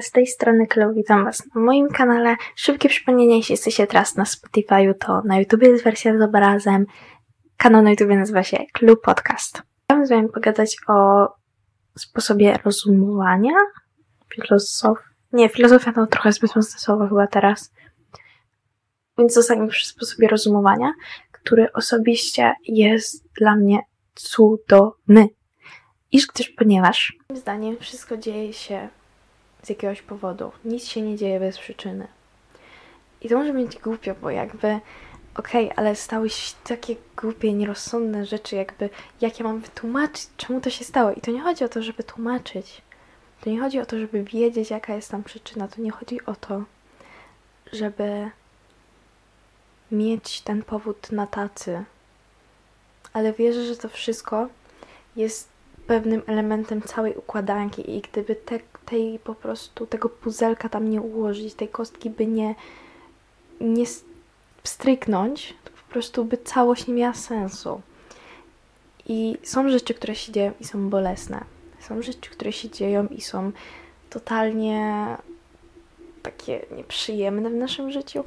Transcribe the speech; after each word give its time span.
Z 0.00 0.10
tej 0.10 0.26
strony 0.26 0.66
Klo, 0.66 0.92
witam 0.92 1.24
Was 1.24 1.54
na 1.54 1.60
moim 1.60 1.88
kanale. 1.88 2.36
Szybkie 2.56 2.88
przypomnienie, 2.88 3.36
jeśli 3.36 3.52
jesteście 3.52 3.86
teraz 3.86 4.16
na 4.16 4.24
Spotify'u, 4.24 4.94
to 4.98 5.22
na 5.24 5.38
YouTube 5.38 5.62
jest 5.62 5.84
wersja 5.84 6.18
z 6.18 6.22
obrazem. 6.22 6.86
Kanał 7.56 7.82
na 7.82 7.90
YouTube 7.90 8.08
nazywa 8.08 8.42
się 8.42 8.58
Clue 8.72 8.96
Podcast. 8.96 9.62
Chciałabym 9.84 10.06
z 10.06 10.10
Wami 10.10 10.28
pogadać 10.28 10.76
o 10.88 11.28
sposobie 11.98 12.58
rozumowania. 12.64 13.52
Filozof... 14.34 14.98
Nie, 15.32 15.48
filozofia 15.48 15.92
to 15.92 16.06
trochę 16.06 16.32
zbyt 16.32 16.56
mocne 16.56 16.80
słowo 16.80 17.08
chyba 17.08 17.26
teraz. 17.26 17.72
Więc 19.18 19.34
zostańmy 19.34 19.68
przy 19.68 19.86
sposobie 19.86 20.28
rozumowania, 20.28 20.92
który 21.32 21.72
osobiście 21.72 22.54
jest 22.68 23.32
dla 23.38 23.56
mnie 23.56 23.78
cudowny. 24.14 25.28
Iż 26.12 26.26
gdyż, 26.26 26.48
ponieważ 26.48 27.16
moim 27.28 27.40
zdaniem 27.40 27.76
wszystko 27.78 28.16
dzieje 28.16 28.52
się 28.52 28.88
z 29.62 29.68
jakiegoś 29.68 30.02
powodu. 30.02 30.52
Nic 30.64 30.88
się 30.88 31.02
nie 31.02 31.16
dzieje 31.16 31.40
bez 31.40 31.58
przyczyny. 31.58 32.08
I 33.20 33.28
to 33.28 33.36
może 33.36 33.52
być 33.52 33.78
głupio, 33.78 34.14
bo 34.22 34.30
jakby 34.30 34.80
okej, 35.34 35.64
okay, 35.64 35.76
ale 35.76 35.96
stały 35.96 36.30
się 36.30 36.54
takie 36.64 36.96
głupie, 37.16 37.52
nierozsądne 37.52 38.26
rzeczy, 38.26 38.56
jakby 38.56 38.90
jak 39.20 39.38
ja 39.38 39.44
mam 39.44 39.60
wytłumaczyć, 39.60 40.28
czemu 40.36 40.60
to 40.60 40.70
się 40.70 40.84
stało. 40.84 41.12
I 41.12 41.20
to 41.20 41.30
nie 41.30 41.40
chodzi 41.40 41.64
o 41.64 41.68
to, 41.68 41.82
żeby 41.82 42.04
tłumaczyć. 42.04 42.82
To 43.40 43.50
nie 43.50 43.60
chodzi 43.60 43.80
o 43.80 43.86
to, 43.86 43.98
żeby 43.98 44.24
wiedzieć, 44.24 44.70
jaka 44.70 44.94
jest 44.94 45.10
tam 45.10 45.22
przyczyna. 45.24 45.68
To 45.68 45.80
nie 45.80 45.90
chodzi 45.90 46.26
o 46.26 46.34
to, 46.34 46.64
żeby 47.72 48.30
mieć 49.92 50.40
ten 50.40 50.62
powód 50.62 51.12
na 51.12 51.26
tacy. 51.26 51.84
Ale 53.12 53.32
wierzę, 53.32 53.64
że 53.64 53.76
to 53.76 53.88
wszystko 53.88 54.48
jest 55.16 55.48
pewnym 55.86 56.22
elementem 56.26 56.82
całej 56.82 57.16
układanki 57.16 57.96
i 57.96 58.00
gdyby 58.00 58.36
te, 58.36 58.58
tej 58.86 59.18
po 59.18 59.34
prostu 59.34 59.86
tego 59.86 60.08
puzelka 60.08 60.68
tam 60.68 60.90
nie 60.90 61.00
ułożyć, 61.00 61.54
tej 61.54 61.68
kostki 61.68 62.10
by 62.10 62.26
nie, 62.26 62.54
nie 63.60 63.84
stryknąć, 64.64 65.54
to 65.64 65.70
po 65.70 65.92
prostu 65.92 66.24
by 66.24 66.38
całość 66.38 66.86
nie 66.86 66.94
miała 66.94 67.14
sensu. 67.14 67.80
I 69.06 69.38
są 69.42 69.68
rzeczy, 69.68 69.94
które 69.94 70.14
się 70.14 70.32
dzieją 70.32 70.52
i 70.60 70.64
są 70.64 70.90
bolesne. 70.90 71.44
Są 71.80 72.02
rzeczy, 72.02 72.30
które 72.30 72.52
się 72.52 72.70
dzieją 72.70 73.06
i 73.06 73.20
są 73.20 73.52
totalnie 74.10 75.06
takie 76.22 76.66
nieprzyjemne 76.76 77.50
w 77.50 77.54
naszym 77.54 77.90
życiu, 77.90 78.24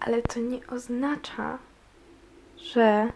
ale 0.00 0.22
to 0.22 0.40
nie 0.40 0.58
oznacza, 0.66 1.58
że 2.56 3.12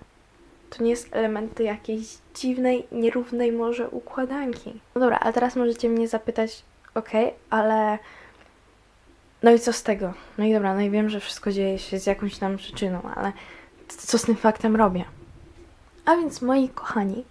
to 0.70 0.85
nie 0.85 0.91
jest 0.91 1.09
elementy 1.11 1.62
jakiejś 1.62 2.07
dziwnej, 2.35 2.87
nierównej 2.92 3.53
może 3.53 3.89
układanki. 3.89 4.73
No 4.95 5.01
dobra, 5.01 5.19
a 5.19 5.33
teraz 5.33 5.57
możecie 5.57 5.89
mnie 5.89 6.09
zapytać, 6.09 6.62
okej, 6.95 7.27
okay, 7.27 7.39
ale 7.51 7.98
no 9.43 9.51
i 9.51 9.59
co 9.59 9.73
z 9.73 9.83
tego? 9.83 10.12
No 10.39 10.45
i 10.45 10.53
dobra, 10.53 10.75
no 10.75 10.81
i 10.81 10.91
wiem, 10.91 11.11
że 11.11 11.21
wszystko 11.21 11.53
dzieje 11.53 11.79
się 11.79 11.98
z 11.98 12.07
jakąś 12.07 12.39
tam 12.39 12.57
przyczyną, 12.57 13.03
ale 13.15 13.33
co 13.89 14.19
z 14.19 14.23
tym 14.23 14.37
faktem 14.37 14.77
robię? 14.77 15.05
A 16.05 16.17
więc 16.17 16.43
moi 16.43 16.69
kochani, 16.69 17.25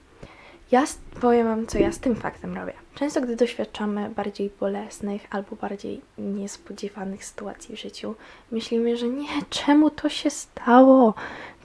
ja 0.72 0.84
powiem 1.22 1.48
Wam, 1.48 1.68
co 1.68 1.78
ja 1.78 1.92
z 1.92 2.00
tym 2.00 2.16
faktem 2.16 2.56
robię. 2.56 2.74
Często, 2.96 3.22
gdy 3.22 3.36
doświadczamy 3.36 4.10
bardziej 4.10 4.52
bolesnych 4.60 5.28
albo 5.30 5.56
bardziej 5.56 6.02
niespodziewanych 6.18 7.26
sytuacji 7.26 7.76
w 7.76 7.80
życiu, 7.80 8.16
myślimy, 8.52 8.98
że 8.98 9.08
nie, 9.08 9.28
czemu 9.50 9.90
to 9.90 10.10
się 10.10 10.30
stało? 10.30 11.14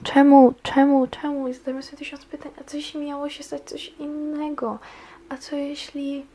Czemu, 0.03 0.53
czemu, 0.63 1.07
czemu? 1.07 1.47
I 1.47 1.53
zadajemy 1.53 1.83
sobie 1.83 1.97
tysiąc 1.97 2.25
pytań, 2.25 2.51
a 2.61 2.63
co 2.63 2.77
jeśli 2.77 2.99
miało 2.99 3.29
się 3.29 3.43
stać 3.43 3.61
coś 3.61 3.87
innego? 3.99 4.79
A 5.29 5.37
co 5.37 5.55
jeśli 5.55 6.25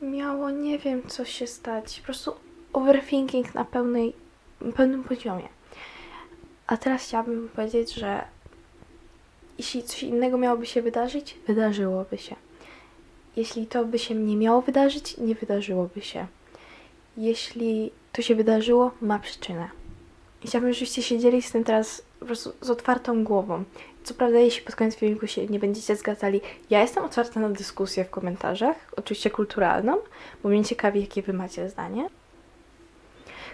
miało, 0.00 0.50
nie 0.50 0.78
wiem, 0.78 1.02
co 1.08 1.24
się 1.24 1.46
stać? 1.46 2.00
Po 2.00 2.04
prostu 2.04 2.34
overthinking 2.72 3.54
na 3.54 3.64
pełnej, 3.64 4.12
pełnym 4.76 5.04
poziomie. 5.04 5.48
A 6.66 6.76
teraz 6.76 7.02
chciałabym 7.02 7.48
powiedzieć, 7.48 7.94
że 7.94 8.24
jeśli 9.58 9.82
coś 9.82 10.02
innego 10.02 10.38
miałoby 10.38 10.66
się 10.66 10.82
wydarzyć, 10.82 11.36
wydarzyłoby 11.46 12.18
się. 12.18 12.36
Jeśli 13.36 13.66
to 13.66 13.84
by 13.84 13.98
się 13.98 14.14
nie 14.14 14.36
miało 14.36 14.62
wydarzyć, 14.62 15.18
nie 15.18 15.34
wydarzyłoby 15.34 16.02
się. 16.02 16.26
Jeśli 17.16 17.90
to 18.12 18.22
się 18.22 18.34
wydarzyło, 18.34 18.90
ma 19.00 19.18
przyczynę. 19.18 19.68
Chciałabym, 20.44 20.72
żebyście 20.72 21.02
siedzieli 21.02 21.42
z 21.42 21.52
tym 21.52 21.64
teraz 21.64 22.02
po 22.20 22.26
prostu 22.26 22.52
z 22.60 22.70
otwartą 22.70 23.24
głową. 23.24 23.64
Co 24.04 24.14
prawda, 24.14 24.38
jeśli 24.38 24.62
pod 24.62 24.76
koniec 24.76 24.96
filmiku 24.96 25.26
się 25.26 25.46
nie 25.46 25.58
będziecie 25.58 25.96
zgadzali, 25.96 26.40
ja 26.70 26.80
jestem 26.80 27.04
otwarta 27.04 27.40
na 27.40 27.48
dyskusję 27.48 28.04
w 28.04 28.10
komentarzach, 28.10 28.76
oczywiście 28.96 29.30
kulturalną, 29.30 29.96
bo 30.42 30.48
mnie 30.48 30.64
ciekawi, 30.64 31.00
jakie 31.00 31.22
wy 31.22 31.32
macie 31.32 31.68
zdanie. 31.68 32.08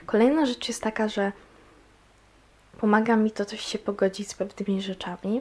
Kolejna 0.07 0.47
rzecz 0.47 0.69
jest 0.69 0.83
taka, 0.83 1.09
że 1.09 1.33
pomaga 2.81 3.17
mi 3.17 3.31
to 3.31 3.45
coś 3.45 3.61
się 3.61 3.79
pogodzić 3.79 4.29
z 4.31 4.35
pewnymi 4.35 4.83
rzeczami, 4.83 5.41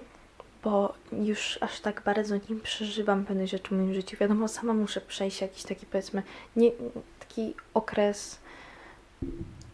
bo 0.64 0.94
już 1.12 1.58
aż 1.62 1.80
tak 1.80 2.02
bardzo 2.06 2.36
nie 2.36 2.56
przeżywam 2.64 3.26
pewnych 3.26 3.48
rzeczy 3.48 3.68
w 3.68 3.72
moim 3.72 3.94
życiu. 3.94 4.18
Wiadomo, 4.20 4.48
sama 4.48 4.74
muszę 4.74 5.02
przejść 5.02 5.42
jakiś 5.42 5.64
taki, 5.64 5.86
powiedzmy, 5.86 6.24
nie, 6.56 6.72
taki 7.20 7.54
okres 7.74 8.40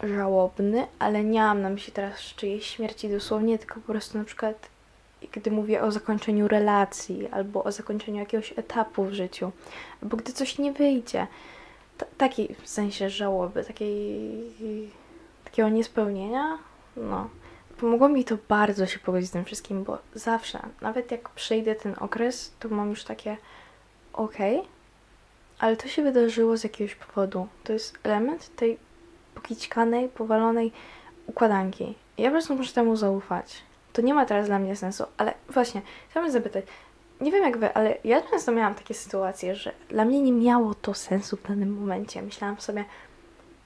żałobny, 0.04 0.88
ale 1.00 1.24
nie 1.24 1.40
mam 1.40 1.62
na 1.62 1.70
myśli 1.70 1.94
teraz 1.94 2.20
czyjejś 2.20 2.68
śmierci 2.68 3.10
dosłownie, 3.10 3.60
tylko 3.60 3.76
po 3.76 3.92
prostu 3.92 4.18
na 4.18 4.24
przykład 4.24 4.70
gdy 5.32 5.52
mówię 5.52 5.82
o 5.82 5.92
zakończeniu 5.92 6.48
relacji, 6.48 7.28
albo 7.32 7.64
o 7.64 7.72
zakończeniu 7.72 8.20
jakiegoś 8.20 8.54
etapu 8.56 9.04
w 9.04 9.14
życiu, 9.14 9.52
albo 10.04 10.18
gdy 10.18 10.34
coś 10.34 10.58
nie 10.58 10.74
wyjdzie. 10.74 11.28
T 11.98 12.06
takiej 12.18 12.56
w 12.62 12.70
sensie 12.70 13.10
żałoby, 13.10 13.64
takiej, 13.64 14.52
takiego 15.44 15.70
niespełnienia, 15.70 16.58
no. 16.98 17.30
Pomogło 17.78 18.10
mi 18.10 18.26
to 18.26 18.38
bardzo 18.50 18.86
się 18.86 19.00
pogodzić 19.00 19.30
z 19.30 19.34
tym 19.34 19.46
wszystkim, 19.46 19.84
bo 19.84 19.98
zawsze, 20.14 20.60
nawet 20.82 21.12
jak 21.12 21.30
przejdę 21.30 21.76
ten 21.76 21.96
okres, 22.00 22.54
to 22.60 22.70
mam 22.70 22.90
już 22.90 23.04
takie 23.04 23.38
okej, 24.14 24.58
okay, 24.58 24.70
ale 25.60 25.78
to 25.78 25.88
się 25.88 26.04
wydarzyło 26.04 26.58
z 26.58 26.64
jakiegoś 26.64 26.96
powodu. 26.96 27.48
To 27.64 27.74
jest 27.74 27.98
element 28.04 28.56
tej 28.56 28.78
pokićkanej, 29.36 30.10
powalonej 30.10 30.72
układanki. 31.28 31.96
Ja 32.18 32.30
po 32.30 32.32
prostu 32.32 32.56
muszę 32.56 32.74
temu 32.74 32.96
zaufać. 32.96 33.64
To 33.94 34.02
nie 34.02 34.14
ma 34.14 34.26
teraz 34.26 34.48
dla 34.48 34.60
mnie 34.60 34.76
sensu, 34.76 35.04
ale 35.18 35.34
właśnie, 35.50 35.82
chciałabym 36.10 36.34
zapytać, 36.34 36.66
nie 37.22 37.32
wiem 37.32 37.44
jak 37.44 37.58
wy, 37.58 37.74
ale 37.74 37.98
ja 38.04 38.22
często 38.22 38.52
miałam 38.52 38.76
takie 38.76 38.94
sytuacje, 38.94 39.56
że 39.56 39.72
dla 39.90 40.06
mnie 40.06 40.22
nie 40.22 40.32
miało 40.32 40.74
to 40.74 40.94
sensu 40.94 41.38
w 41.38 41.48
danym 41.48 41.80
momencie. 41.80 42.22
Myślałam 42.22 42.62
sobie, 42.62 42.86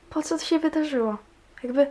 po 0.10 0.22
co 0.24 0.38
to 0.38 0.44
się 0.44 0.60
wydarzyło? 0.60 1.18
Jakby 1.64 1.88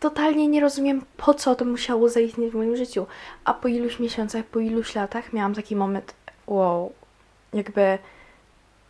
totalnie 0.00 0.48
nie 0.48 0.60
rozumiem, 0.60 1.04
po 1.16 1.34
co 1.34 1.54
to 1.54 1.64
musiało 1.64 2.08
zaistnieć 2.08 2.52
w 2.52 2.56
moim 2.56 2.76
życiu. 2.76 3.06
A 3.44 3.54
po 3.54 3.68
iluś 3.68 3.98
miesiącach, 3.98 4.44
po 4.44 4.58
iluś 4.58 4.94
latach 4.94 5.32
miałam 5.32 5.54
taki 5.54 5.76
moment, 5.76 6.14
wow, 6.46 6.92
jakby 7.52 7.98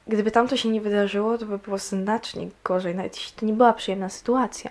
gdyby 0.06 0.30
tam 0.30 0.48
to 0.48 0.56
się 0.56 0.68
nie 0.68 0.80
wydarzyło, 0.80 1.38
to 1.38 1.46
by 1.46 1.58
było 1.58 1.78
znacznie 1.78 2.48
gorzej, 2.64 2.94
nawet 2.94 3.16
jeśli 3.16 3.32
to 3.36 3.46
nie 3.46 3.52
była 3.52 3.72
przyjemna 3.72 4.08
sytuacja. 4.08 4.70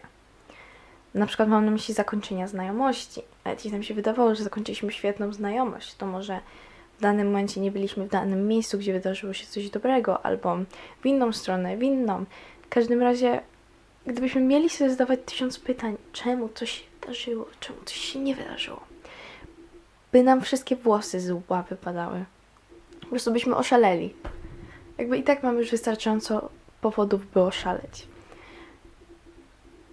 Na 1.14 1.26
przykład 1.26 1.50
mam 1.50 1.66
na 1.66 1.72
myśli 1.72 1.94
zakończenia 1.94 2.48
znajomości. 2.48 3.22
Nawet 3.46 3.60
jeśli 3.60 3.72
nam 3.72 3.84
się 3.84 3.94
wydawało, 3.94 4.36
że 4.36 4.44
zakończyliśmy 4.44 4.92
świetną 4.92 5.34
znajomość, 5.34 5.96
to 5.96 6.06
może 6.06 6.40
w 6.98 7.02
danym 7.02 7.28
momencie 7.28 7.62
nie 7.62 7.72
byliśmy 7.72 8.08
w 8.08 8.10
danym 8.10 8.48
miejscu, 8.48 8.78
gdzie 8.78 8.94
wydarzyło 8.94 9.34
się 9.34 9.48
coś 9.48 9.70
dobrego, 9.70 10.26
albo 10.26 10.58
w 11.02 11.06
inną 11.06 11.32
stronę, 11.32 11.78
w 11.78 11.84
inną. 11.84 12.26
W 12.62 12.70
każdym 12.70 13.02
razie 13.02 13.42
gdybyśmy 14.08 14.42
mieli 14.42 14.70
sobie 14.70 14.90
zadawać 14.90 15.20
tysiąc 15.26 15.60
pytań, 15.60 15.98
czemu 16.14 16.50
coś 16.50 16.72
się 16.72 16.84
wydarzyło, 17.02 17.46
czemu 17.60 17.80
coś 17.86 17.98
się 17.98 18.20
nie 18.20 18.36
wydarzyło, 18.36 18.80
by 20.12 20.24
nam 20.24 20.42
wszystkie 20.42 20.76
włosy 20.76 21.20
z 21.20 21.32
łba 21.32 21.64
wypadały. 21.64 22.26
Po 23.02 23.08
prostu 23.08 23.32
byśmy 23.32 23.56
oszaleli. 23.56 24.14
Jakby 24.98 25.18
i 25.18 25.24
tak 25.24 25.44
mamy 25.44 25.60
już 25.60 25.72
wystarczająco 25.72 26.50
powodów, 26.82 27.32
by 27.32 27.42
oszaleć. 27.42 28.08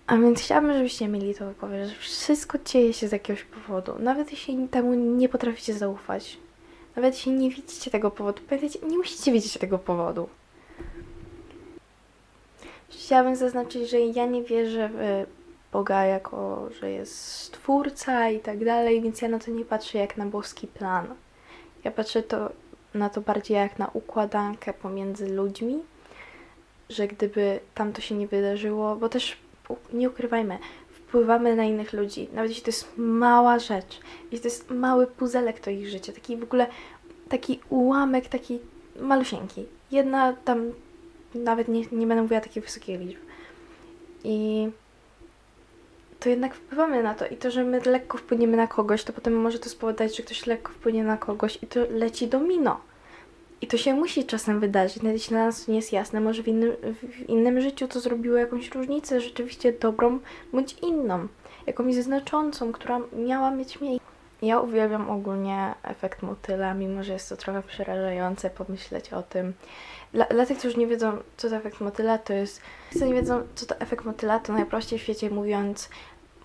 A 0.06 0.16
więc 0.16 0.40
chciałabym, 0.40 0.72
żebyście 0.72 1.08
mieli 1.08 1.34
to 1.34 1.46
wypowiedź, 1.46 1.88
że 1.88 1.94
wszystko 1.94 2.58
dzieje 2.58 2.92
się 2.92 3.08
z 3.08 3.12
jakiegoś 3.12 3.44
powodu. 3.44 3.92
Nawet 3.98 4.30
jeśli 4.30 4.68
temu 4.68 4.94
nie 4.94 5.28
potraficie 5.28 5.74
zaufać. 5.74 6.38
Nawet 6.96 7.14
jeśli 7.14 7.32
nie 7.32 7.50
widzicie 7.50 7.90
tego 7.90 8.10
powodu. 8.10 8.42
Pamiętajcie, 8.48 8.86
nie 8.86 8.98
musicie 8.98 9.32
wiedzieć 9.32 9.58
tego 9.58 9.78
powodu. 9.78 10.28
Chciałabym 12.88 13.36
zaznaczyć, 13.36 13.90
że 13.90 14.00
ja 14.00 14.26
nie 14.26 14.42
wierzę 14.42 14.90
w 14.92 15.26
Boga 15.72 16.04
jako, 16.04 16.68
że 16.80 16.90
jest 16.90 17.34
stwórca 17.34 18.30
i 18.30 18.40
tak 18.40 18.64
dalej, 18.64 19.02
więc 19.02 19.22
ja 19.22 19.28
na 19.28 19.38
to 19.38 19.50
nie 19.50 19.64
patrzę 19.64 19.98
jak 19.98 20.16
na 20.16 20.26
boski 20.26 20.66
plan. 20.66 21.06
Ja 21.84 21.90
patrzę 21.90 22.22
to, 22.22 22.52
na 22.94 23.10
to 23.10 23.20
bardziej 23.20 23.56
jak 23.56 23.78
na 23.78 23.90
układankę 23.92 24.72
pomiędzy 24.72 25.28
ludźmi, 25.28 25.78
że 26.88 27.08
gdyby 27.08 27.60
tam 27.74 27.92
to 27.92 28.00
się 28.00 28.14
nie 28.14 28.26
wydarzyło, 28.26 28.96
bo 28.96 29.08
też 29.08 29.36
nie 29.92 30.10
ukrywajmy, 30.10 30.58
wpływamy 30.92 31.56
na 31.56 31.64
innych 31.64 31.92
ludzi, 31.92 32.28
nawet 32.32 32.50
jeśli 32.50 32.64
to 32.64 32.68
jest 32.68 32.88
mała 32.96 33.58
rzecz, 33.58 34.00
jeśli 34.24 34.40
to 34.40 34.48
jest 34.48 34.70
mały 34.70 35.06
puzelek 35.06 35.60
to 35.60 35.70
ich 35.70 35.88
życie, 35.88 36.12
taki 36.12 36.36
w 36.36 36.42
ogóle 36.42 36.66
taki 37.28 37.60
ułamek, 37.68 38.28
taki 38.28 38.58
malusieńki. 39.00 39.64
Jedna 39.90 40.32
tam 40.32 40.72
nawet 41.34 41.68
nie, 41.68 41.80
nie 41.80 42.06
będę 42.06 42.22
mówiła 42.22 42.40
takich 42.40 42.64
wysokich 42.64 43.00
liczb. 43.00 43.18
I 44.24 44.68
to 46.20 46.28
jednak 46.28 46.54
wpływamy 46.54 47.02
na 47.02 47.14
to. 47.14 47.26
I 47.26 47.36
to, 47.36 47.50
że 47.50 47.64
my 47.64 47.80
lekko 47.80 48.18
wpłyniemy 48.18 48.56
na 48.56 48.66
kogoś, 48.66 49.04
to 49.04 49.12
potem 49.12 49.40
może 49.40 49.58
to 49.58 49.68
spowodować, 49.68 50.16
że 50.16 50.22
ktoś 50.22 50.46
lekko 50.46 50.72
wpłynie 50.72 51.04
na 51.04 51.16
kogoś 51.16 51.58
i 51.62 51.66
to 51.66 51.80
leci 51.90 52.28
domino. 52.28 52.80
I 53.60 53.66
to 53.66 53.76
się 53.76 53.94
musi 53.94 54.24
czasem 54.24 54.60
wydarzyć, 54.60 54.96
nawet 54.96 55.12
jeśli 55.12 55.30
dla 55.30 55.46
nas 55.46 55.68
nie 55.68 55.76
jest 55.76 55.92
jasne. 55.92 56.20
Może 56.20 56.42
w 56.42 56.48
innym, 56.48 56.72
w 56.82 57.28
innym 57.28 57.60
życiu 57.60 57.88
to 57.88 58.00
zrobiło 58.00 58.36
jakąś 58.36 58.70
różnicę, 58.70 59.20
rzeczywiście 59.20 59.72
dobrą 59.72 60.18
bądź 60.52 60.76
inną, 60.82 61.28
jakąś 61.66 61.94
znaczącą, 61.94 62.72
która 62.72 63.00
miała 63.12 63.50
mieć 63.50 63.80
miejsce. 63.80 64.09
Ja 64.42 64.60
uwielbiam 64.60 65.10
ogólnie 65.10 65.74
efekt 65.82 66.22
motyla, 66.22 66.74
mimo 66.74 67.04
że 67.04 67.12
jest 67.12 67.28
to 67.28 67.36
trochę 67.36 67.62
przerażające 67.62 68.50
pomyśleć 68.50 69.12
o 69.12 69.22
tym. 69.22 69.52
Dla, 70.12 70.24
dla 70.24 70.46
tych, 70.46 70.58
którzy 70.58 70.78
nie 70.78 70.86
wiedzą, 70.86 71.18
co 71.36 71.48
to 71.48 71.56
efekt 71.56 71.80
motyla, 71.80 72.18
to 72.18 72.32
jest. 72.32 72.60
Co 72.98 73.06
nie 73.06 73.14
wiedzą, 73.14 73.42
co 73.54 73.66
to 73.66 73.80
efekt 73.80 74.04
motyla, 74.04 74.38
to 74.38 74.52
najprościej 74.52 74.98
w 74.98 75.02
świecie 75.02 75.30
mówiąc, 75.30 75.88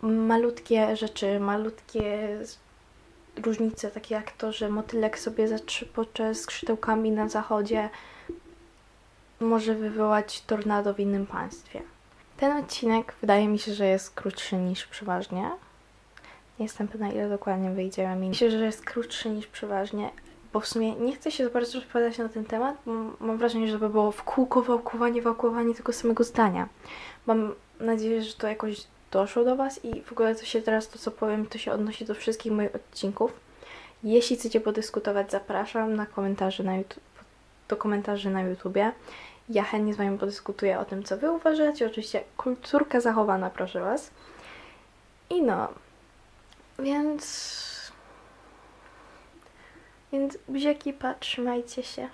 malutkie 0.01 0.95
rzeczy, 0.95 1.39
malutkie 1.39 2.27
różnice, 3.43 3.91
takie 3.91 4.15
jak 4.15 4.31
to, 4.31 4.51
że 4.51 4.69
motylek 4.69 5.19
sobie 5.19 5.47
zatrzypocze 5.47 6.35
skrzydełkami 6.35 7.11
na 7.11 7.29
zachodzie, 7.29 7.89
może 9.39 9.75
wywołać 9.75 10.41
tornado 10.41 10.93
w 10.93 10.99
innym 10.99 11.25
państwie. 11.25 11.81
Ten 12.37 12.57
odcinek 12.57 13.13
wydaje 13.21 13.47
mi 13.47 13.59
się, 13.59 13.73
że 13.73 13.85
jest 13.85 14.11
krótszy 14.11 14.55
niż 14.55 14.85
przeważnie. 14.85 15.51
Jestem 16.59 16.87
pewna, 16.87 17.11
ile 17.11 17.29
dokładnie 17.29 17.71
wyjdzie. 17.71 18.15
Myślę, 18.15 18.51
że 18.51 18.65
jest 18.65 18.85
krótszy 18.85 19.29
niż 19.29 19.47
przeważnie, 19.47 20.09
bo 20.53 20.59
w 20.59 20.67
sumie 20.67 20.95
nie 20.95 21.15
chcę 21.15 21.31
się 21.31 21.43
za 21.43 21.49
bardzo 21.49 21.79
rozpowiadać 21.79 22.17
na 22.17 22.29
ten 22.29 22.45
temat, 22.45 22.75
bo 22.85 22.91
mam 23.19 23.37
wrażenie, 23.37 23.67
że 23.67 23.73
to 23.73 23.79
by 23.79 23.89
było 23.89 24.11
w 24.11 24.23
kółko 24.23 24.61
wałkowanie, 24.61 25.21
wałkowanie 25.21 25.75
tego 25.75 25.93
samego 25.93 26.23
zdania. 26.23 26.69
Mam 27.25 27.55
nadzieję, 27.79 28.21
że 28.21 28.33
to 28.33 28.47
jakoś 28.47 28.87
doszło 29.11 29.43
do 29.43 29.55
Was 29.55 29.85
i 29.85 30.01
w 30.01 30.11
ogóle 30.11 30.35
to 30.35 30.45
się 30.45 30.61
teraz, 30.61 30.87
to 30.87 30.99
co 30.99 31.11
powiem, 31.11 31.45
to 31.45 31.57
się 31.57 31.71
odnosi 31.71 32.05
do 32.05 32.15
wszystkich 32.15 32.51
moich 32.51 32.75
odcinków. 32.75 33.33
Jeśli 34.03 34.35
chcecie 34.35 34.61
podyskutować, 34.61 35.31
zapraszam 35.31 35.95
na 35.95 36.05
komentarze 36.05 36.63
na 36.63 36.77
YouTube, 36.77 37.03
do 37.67 37.77
komentarzy 37.77 38.29
na 38.29 38.41
YouTubie. 38.41 38.91
Ja 39.49 39.63
chętnie 39.63 39.93
z 39.93 39.97
Wami 39.97 40.17
podyskutuję 40.17 40.79
o 40.79 40.85
tym, 40.85 41.03
co 41.03 41.17
Wy 41.17 41.31
uważacie. 41.31 41.85
Oczywiście 41.87 42.23
kulturka 42.37 42.99
zachowana, 42.99 43.49
proszę 43.49 43.81
Was. 43.81 44.11
I 45.29 45.41
no, 45.41 45.67
więc... 46.79 47.91
Więc 50.11 50.37
buziaki, 50.47 50.93
trzymajcie 51.19 51.83
się. 51.83 52.09